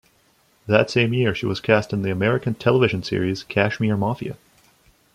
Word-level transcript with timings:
That 0.65 0.89
same 0.89 1.13
year, 1.13 1.35
she 1.35 1.45
was 1.45 1.59
cast 1.59 1.93
in 1.93 2.01
the 2.01 2.09
American 2.09 2.55
television 2.55 3.03
series 3.03 3.43
"Cashmere 3.43 3.95
Mafia". 3.97 4.35